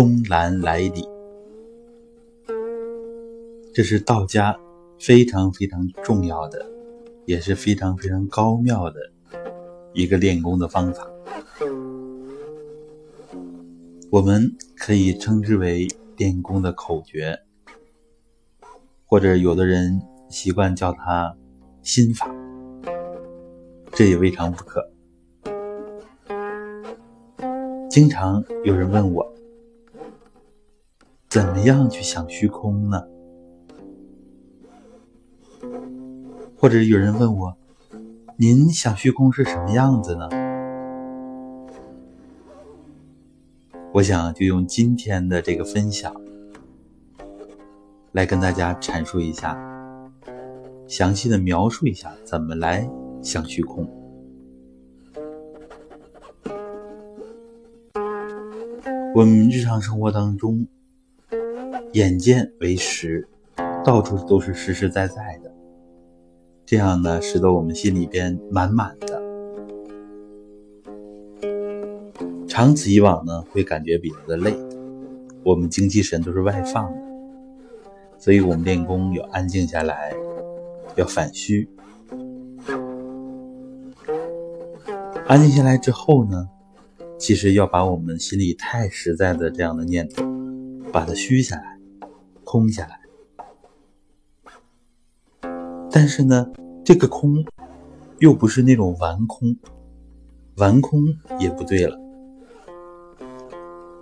[0.00, 1.06] 空蓝来理，
[3.74, 4.58] 这是道家
[4.98, 6.64] 非常非常重要的，
[7.26, 8.98] 也是非常非常高妙的
[9.92, 11.06] 一个练功的方法。
[14.10, 15.86] 我们可以称之为
[16.16, 17.38] 练功的口诀，
[19.04, 21.36] 或者有的人习惯叫它
[21.82, 22.34] 心法，
[23.92, 24.82] 这也未尝不可。
[27.90, 29.30] 经常有人问我，
[31.30, 33.00] 怎么样去想虚空呢？
[36.58, 37.56] 或者有人问我，
[38.36, 40.28] 您想虚空是什么样子呢？
[43.92, 46.12] 我想就用今天的这个分享，
[48.10, 49.56] 来跟大家阐述一下，
[50.88, 52.90] 详细的描述一下怎么来
[53.22, 53.88] 想虚空。
[59.14, 60.66] 我们日常生活当中，
[61.92, 63.26] 眼见为实，
[63.84, 65.52] 到处都是实实在在的，
[66.64, 69.20] 这样呢，使得我们心里边满满的。
[72.46, 74.56] 长此以往呢，会感觉比较的累，
[75.44, 77.00] 我们精气神都是外放的，
[78.18, 80.12] 所以我们练功要安静下来，
[80.94, 81.68] 要反虚。
[85.26, 86.48] 安静下来之后呢？
[87.18, 90.24] 其实要把我们心里太实在的这样的念头，
[90.90, 91.78] 把它虚下来，
[92.50, 92.98] 空下来。
[95.88, 96.50] 但是呢，
[96.84, 97.44] 这个空
[98.18, 99.56] 又不是那种完空，
[100.56, 101.04] 完空
[101.38, 101.96] 也不对了。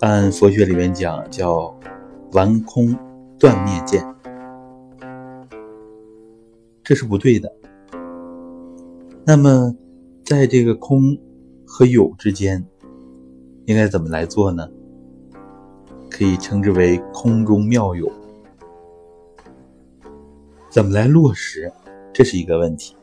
[0.00, 1.74] 按佛学里面讲，叫
[2.32, 2.94] 完空
[3.38, 4.04] 断灭见，
[6.82, 7.50] 这是不对的。
[9.24, 9.74] 那么，
[10.22, 11.16] 在这个空
[11.66, 12.62] 和有之间。
[13.64, 14.68] 应该怎么来做呢？
[16.10, 18.12] 可以称之为空中妙有。
[20.74, 21.72] 怎么来落实？
[22.12, 22.96] 这是一个问题。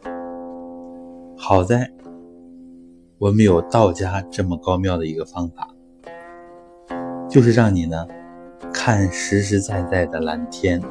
[1.38, 1.90] 好在
[3.18, 5.70] 我们有道家这么高妙的一个方法，
[7.30, 8.06] 就是让你呢
[8.74, 10.82] 看实实在在的蓝天，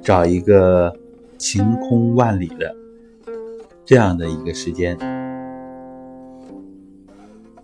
[0.00, 0.96] 找一个
[1.36, 2.74] 晴空万里的
[3.84, 4.96] 这样的一个时间。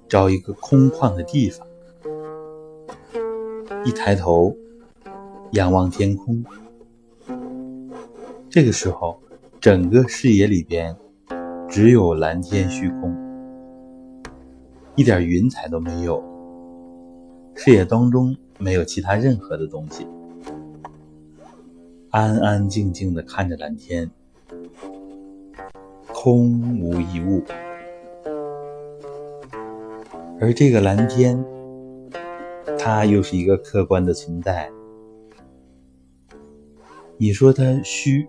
[0.07, 1.67] 找一个空旷的地方，
[3.87, 4.55] 一抬头
[5.53, 6.45] 仰望天空，
[8.57, 9.21] 这个时候，
[9.61, 10.97] 整个视野里边
[11.69, 13.15] 只有蓝天虚空，
[14.95, 16.25] 一点云彩都没有，
[17.55, 20.07] 视野当中没有其他任何的东西，
[22.09, 24.11] 安安静静的看着蓝天，
[26.07, 27.45] 空无一物。
[30.41, 31.45] 而这个蓝天，
[32.79, 34.71] 它又是一个客观的存在。
[37.19, 38.27] 你说它虚，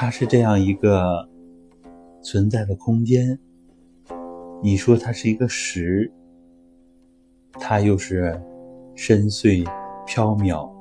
[0.00, 1.28] 它是这样一个
[2.22, 3.36] 存在的空间；
[4.62, 6.08] 你说它是一个实，
[7.54, 8.40] 它又是
[8.94, 9.64] 深邃、
[10.06, 10.72] 缥缈、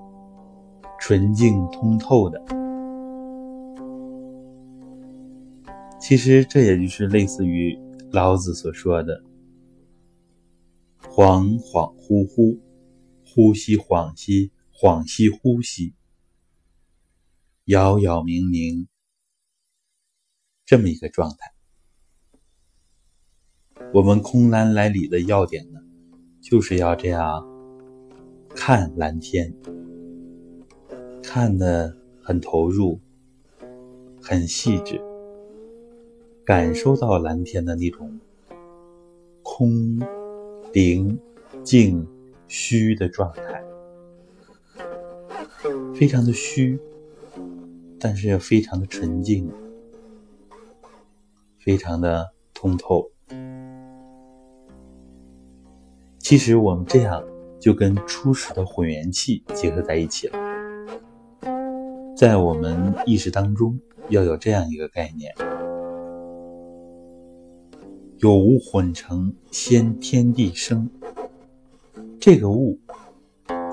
[0.99, 2.39] 纯净、通透的。
[5.99, 7.75] 其实这也就是类似于
[8.11, 9.19] 老子所说的
[11.09, 12.59] “恍恍惚惚，
[13.25, 15.95] 呼吸恍兮，恍兮呼吸，
[17.65, 18.85] 杳杳冥冥”
[20.67, 21.53] 这么一个状态。
[23.93, 25.79] 我们空蓝来理的要点呢，
[26.41, 27.47] 就是要这样
[28.53, 29.55] 看蓝天，
[31.23, 32.99] 看得很投入，
[34.21, 35.01] 很细致。
[36.43, 38.19] 感受到蓝天的那种
[39.43, 40.01] 空、
[40.73, 41.17] 灵、
[41.63, 42.05] 静、
[42.49, 43.63] 虚的状态，
[45.95, 46.77] 非常的虚，
[47.97, 49.49] 但是又非常的纯净，
[51.67, 53.11] 非常的通透。
[56.17, 57.21] 其实我们这样
[57.59, 60.39] 就跟初始的混元气结合在一起了。
[62.15, 63.77] 在我们意识当中
[64.07, 65.35] 要有这样一个概念。
[68.19, 70.89] 有物混成，先天地生。
[72.17, 72.79] 这个物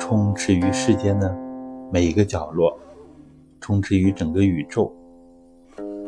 [0.01, 1.33] 充斥于世间的
[1.93, 2.77] 每一个角落，
[3.61, 4.93] 充斥于整个宇宙。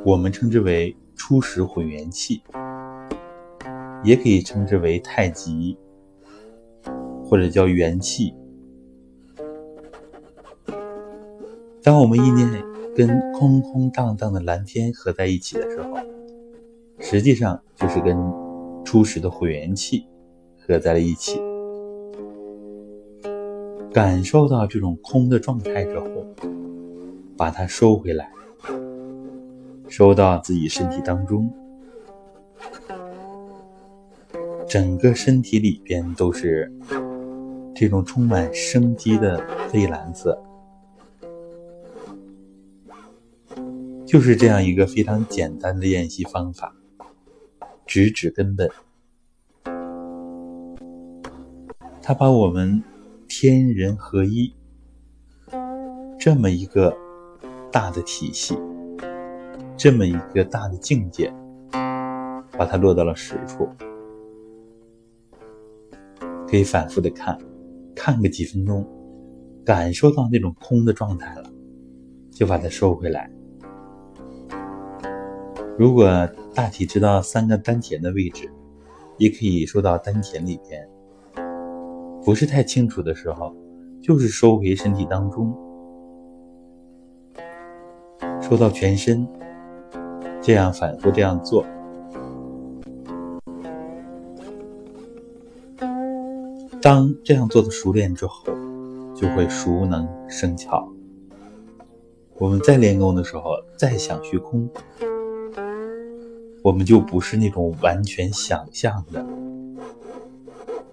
[0.05, 2.42] 我们称之为初始混元气，
[4.04, 5.76] 也可以称之为太极，
[7.24, 8.34] 或者叫元气。
[11.82, 12.48] 当我们意念
[12.94, 15.96] 跟空空荡荡的蓝天合在一起的时候。
[16.98, 18.16] 实际上就是跟
[18.82, 20.06] 初始的混元气
[20.58, 21.38] 合在了一起，
[23.92, 26.06] 感受到这种空的状态之后，
[27.36, 28.32] 把它收回来，
[29.88, 31.53] 收到自己身体当中，
[34.69, 36.71] 整个身体里边都是
[37.75, 39.43] 这种充满生机的
[39.73, 40.43] 蔚蓝色。
[44.05, 46.75] 就是这样一个非常简单的练习方法，
[47.85, 48.71] 直指根本。
[52.00, 52.83] 它把我们
[53.27, 54.55] 天人合一
[56.19, 56.97] 这么一个
[57.73, 58.56] 大的体系，
[59.87, 61.33] 这么一个大的境界，
[62.59, 63.69] 把它落到了实处。
[66.49, 67.38] 可以反复的看，
[67.94, 68.85] 看个几分钟，
[69.65, 71.49] 感受到那种空的状态了，
[72.33, 73.31] 就把它收回来。
[75.79, 76.09] 如果
[76.53, 78.50] 大体知道三个丹田的位置，
[79.19, 80.85] 也可以收到丹田里边。
[82.25, 83.55] 不是太清楚的时候，
[84.03, 85.56] 就是收回身体当中，
[88.41, 89.25] 收到全身，
[90.46, 91.66] 这样反复这样做。
[96.81, 98.44] 当这样做的熟练之后，
[99.12, 100.88] 就会熟能生巧。
[102.38, 104.70] 我们在练功的时候，再想虚空。
[106.62, 109.26] 我们就不是那种完全想象的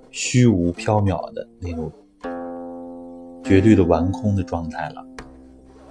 [0.09, 1.91] 虚无缥缈的那种
[3.43, 5.05] 绝对的完空的状态了，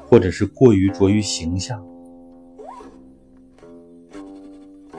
[0.09, 1.81] 或者是过于着于形象，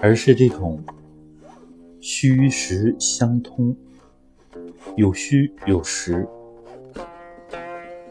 [0.03, 0.83] 而是这种
[2.01, 3.73] 虚实相通，
[4.97, 6.27] 有虚有实，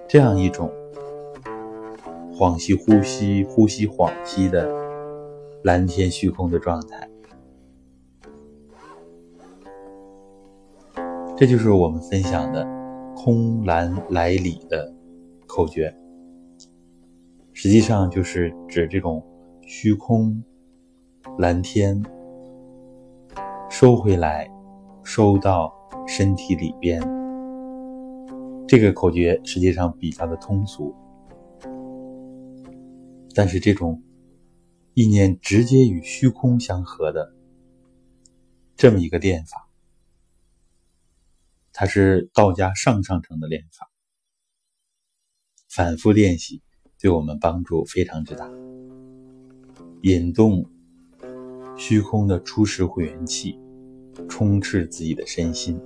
[0.09, 0.73] 这样一种
[2.33, 4.81] 恍兮呼吸、呼吸恍兮的。
[5.65, 7.09] 蓝天虚空的状态，
[11.37, 12.67] 这就是我们分享的
[13.15, 14.93] “空蓝来里”的
[15.47, 15.95] 口诀。
[17.53, 19.25] 实际上就是指这种
[19.61, 20.43] 虚空、
[21.39, 22.01] 蓝天
[23.71, 24.49] 收回来，
[25.03, 25.73] 收到
[26.07, 27.01] 身体里边。
[28.69, 30.95] 这个口诀实际上比较的通俗，
[33.35, 34.03] 但是这种。
[34.95, 37.33] 意念直接与虚空相合的
[38.77, 39.71] 这么一个练法，
[41.73, 43.91] 它是道家上上乘的练法，
[45.71, 46.63] 反复练习
[47.01, 48.51] 对我们帮助非常之大。
[50.03, 50.71] 引动
[51.77, 53.59] 虚空的初始会元气，
[54.29, 55.81] 充斥自己的身心，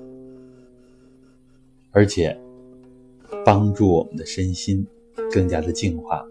[1.91, 2.39] 而且
[3.45, 4.87] 帮助我们的身心
[5.33, 6.27] 更加的净化，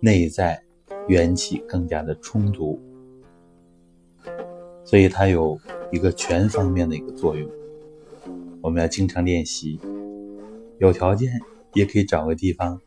[0.00, 0.62] 内在。
[1.08, 2.78] 元气更加的充足，
[4.84, 5.58] 所以它有
[5.90, 7.50] 一个全方面的一个作用。
[8.60, 9.80] 我们要经常练习，
[10.78, 11.40] 有条件
[11.72, 12.80] 也可以找个地方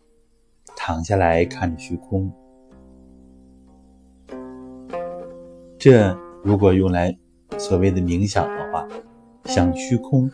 [0.76, 2.32] 躺下来看着虚空。
[5.84, 7.14] 这如果用来
[7.58, 8.88] 所谓的冥想的话，
[9.44, 10.32] 想虚空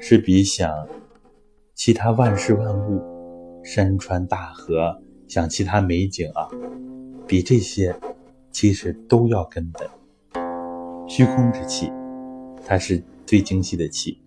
[0.00, 0.88] 是比想
[1.76, 3.00] 其他万事万物、
[3.62, 6.48] 山川大河、想其他美景啊。
[7.28, 7.94] 比这些
[8.50, 9.88] 其实都要根本。
[11.06, 11.92] 虚空之气，
[12.66, 14.20] 它是最精细的气，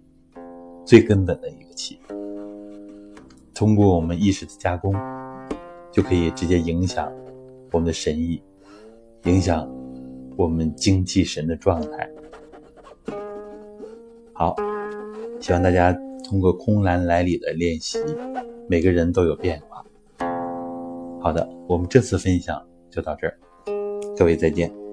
[0.86, 2.00] 最根本的一个气。
[3.53, 4.96] 通过我们意识的加工，
[5.91, 7.12] 就可以直接影响
[7.74, 8.41] 我们的神意，
[9.25, 9.69] 影响
[10.39, 12.10] 我们精气神的状态。
[14.31, 14.55] 好，
[15.41, 15.91] 希望大家
[16.24, 18.00] 通过空蓝来里的练习，
[18.69, 19.84] 每个人都有变化。
[21.19, 22.65] 好的，我们这次分享。
[22.89, 23.38] 就到这儿，
[24.17, 24.88] 各位再见。